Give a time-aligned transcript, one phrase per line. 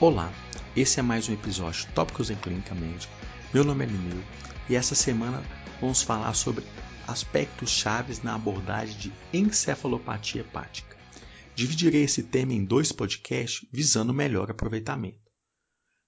[0.00, 0.32] Olá,
[0.74, 3.12] esse é mais um episódio Tópicos em Clínica Médica.
[3.52, 4.24] Meu nome é Lineu
[4.66, 5.42] e essa semana
[5.78, 6.64] vamos falar sobre
[7.06, 10.96] aspectos chaves na abordagem de encefalopatia hepática.
[11.54, 15.20] Dividirei esse tema em dois podcasts visando melhor aproveitamento.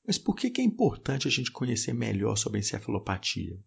[0.06, 3.60] Mas por que é importante a gente conhecer melhor sobre encefalopatia?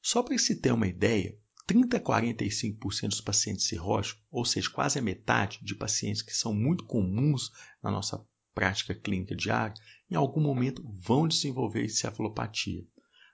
[0.00, 1.36] Só para se ter uma ideia,
[1.66, 6.54] 30 a 45% dos pacientes cirróticos, ou seja, quase a metade de pacientes que são
[6.54, 7.50] muito comuns
[7.82, 8.24] na nossa
[8.54, 9.74] prática clínica diária,
[10.10, 12.84] em algum momento vão desenvolver encefalopatia.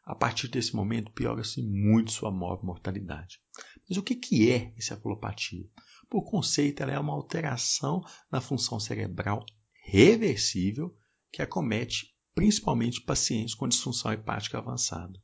[0.05, 3.41] A partir desse momento, piora-se muito sua mortalidade.
[3.89, 5.69] Mas o que é encefalopatia?
[6.09, 9.45] Por conceito, ela é uma alteração na função cerebral
[9.85, 10.97] reversível
[11.31, 15.21] que acomete principalmente pacientes com disfunção hepática avançada.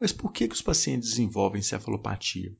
[0.00, 2.56] Mas por que, que os pacientes desenvolvem encefalopatia?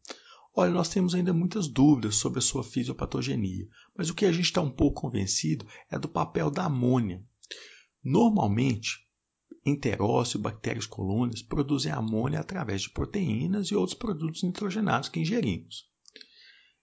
[0.53, 4.47] Olha, nós temos ainda muitas dúvidas sobre a sua fisiopatogenia, mas o que a gente
[4.47, 7.25] está um pouco convencido é do papel da amônia.
[8.03, 8.99] Normalmente,
[9.65, 15.89] enterócitos, bactérias colônias produzem amônia através de proteínas e outros produtos nitrogenados que ingerimos.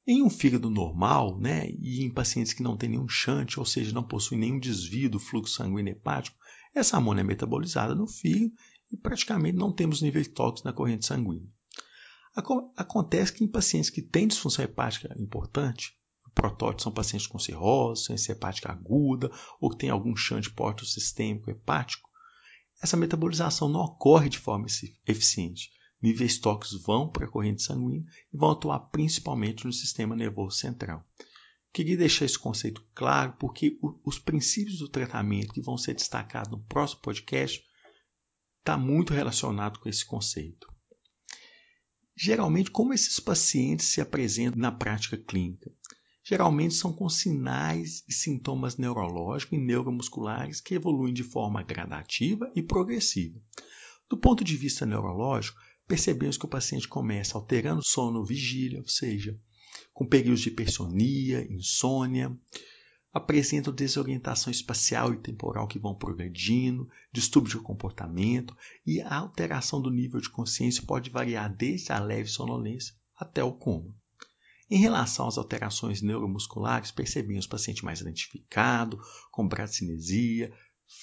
[0.06, 3.92] Em um fígado normal, né, e em pacientes que não têm nenhum chante, ou seja,
[3.92, 6.38] não possuem nenhum desvio do fluxo sanguíneo hepático,
[6.73, 8.54] essa amônia é metabolizada no fígado
[8.90, 11.50] e praticamente não temos níveis tóxicos na corrente sanguínea.
[12.76, 18.06] Acontece que em pacientes que têm disfunção hepática importante, o protótipo são pacientes com cirrose,
[18.06, 22.08] ciência hepática aguda ou que têm algum chante porto-sistêmico hepático,
[22.80, 24.68] essa metabolização não ocorre de forma
[25.08, 25.72] eficiente.
[26.00, 31.04] Níveis tóxicos vão para a corrente sanguínea e vão atuar principalmente no sistema nervoso central.
[31.74, 36.64] Queria deixar esse conceito claro porque os princípios do tratamento que vão ser destacados no
[36.66, 37.64] próximo podcast
[38.60, 40.72] está muito relacionado com esse conceito.
[42.20, 45.72] Geralmente, como esses pacientes se apresentam na prática clínica?
[46.23, 52.64] Geralmente são com sinais e sintomas neurológicos e neuromusculares que evoluem de forma gradativa e
[52.64, 53.39] progressiva.
[54.10, 59.39] Do ponto de vista neurológico, percebemos que o paciente começa alterando sono vigília, ou seja,
[59.94, 62.36] com períodos de hipersonia, insônia,
[63.17, 68.55] apresentam desorientação espacial e temporal que vão progredindo, distúrbio de comportamento
[68.86, 73.52] e a alteração do nível de consciência pode variar desde a leve sonolência até o
[73.52, 73.94] coma.
[74.70, 79.00] Em relação às alterações neuromusculares, percebemos paciente mais identificado,
[79.32, 80.54] com bradicinesia,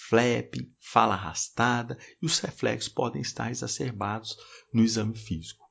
[0.08, 4.36] flapping, fala arrastada e os reflexos podem estar exacerbados
[4.72, 5.63] no exame físico.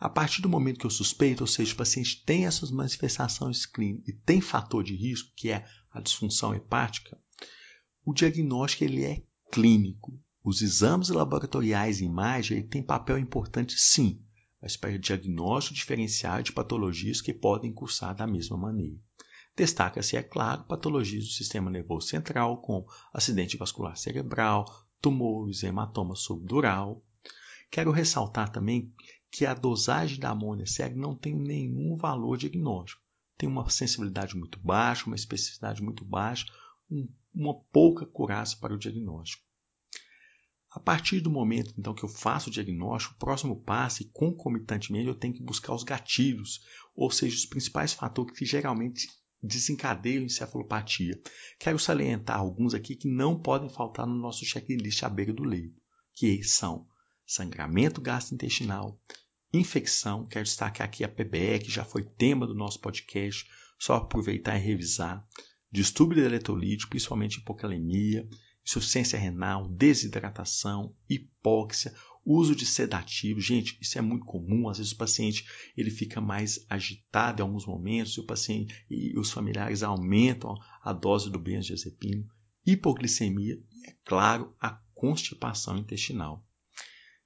[0.00, 4.08] A partir do momento que eu suspeito, ou seja, o paciente tem essas manifestações clínicas
[4.08, 7.18] e tem fator de risco, que é a disfunção hepática,
[8.02, 9.22] o diagnóstico ele é
[9.52, 10.18] clínico.
[10.42, 14.24] Os exames laboratoriais e imagem têm papel importante sim,
[14.62, 18.96] mas para diagnóstico diferencial de patologias que podem cursar da mesma maneira.
[19.54, 24.64] Destaca-se, é claro, patologias do sistema nervoso central, como acidente vascular cerebral,
[24.98, 27.04] tumores, hematoma subdural.
[27.70, 28.90] Quero ressaltar também
[29.30, 33.02] que a dosagem da amônia cega não tem nenhum valor diagnóstico.
[33.38, 36.44] Tem uma sensibilidade muito baixa, uma especificidade muito baixa,
[36.90, 39.42] um, uma pouca curaça para o diagnóstico.
[40.72, 45.08] A partir do momento então que eu faço o diagnóstico, o próximo passo, e concomitantemente,
[45.08, 46.60] eu tenho que buscar os gatilhos,
[46.94, 49.08] ou seja, os principais fatores que geralmente
[49.42, 51.20] desencadeiam encefalopatia.
[51.58, 55.80] Quero salientar alguns aqui que não podem faltar no nosso checklist à beira do leito,
[56.12, 56.86] que são
[57.26, 59.00] sangramento gastrointestinal,
[59.52, 63.46] infecção, quero destacar aqui a PBE, que já foi tema do nosso podcast,
[63.78, 65.26] só aproveitar e revisar,
[65.70, 68.28] distúrbio eletrolítico, principalmente hipocalemia,
[68.64, 71.94] insuficiência renal, desidratação, hipóxia,
[72.24, 73.40] uso de sedativo.
[73.40, 74.68] Gente, isso é muito comum.
[74.68, 75.44] Às vezes o paciente
[75.76, 80.92] ele fica mais agitado em alguns momentos e o paciente e os familiares aumentam a
[80.92, 82.28] dose do benzodiazepino,
[82.64, 86.46] hipoglicemia e, é claro, a constipação intestinal.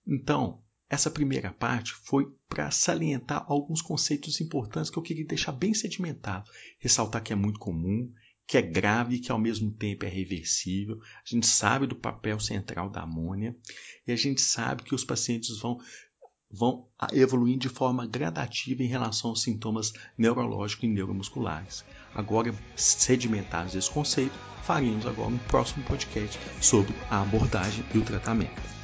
[0.07, 5.75] Então, essa primeira parte foi para salientar alguns conceitos importantes que eu queria deixar bem
[5.75, 8.13] sedimentado, ressaltar que é muito comum,
[8.47, 10.98] que é grave e que ao mesmo tempo é reversível.
[11.01, 13.57] A gente sabe do papel central da amônia
[14.07, 15.78] e a gente sabe que os pacientes vão
[16.51, 21.84] vão evoluindo de forma gradativa em relação aos sintomas neurológicos e neuromusculares.
[22.15, 28.84] Agora, sedimentados esse conceito, faremos agora um próximo podcast sobre a abordagem e o tratamento.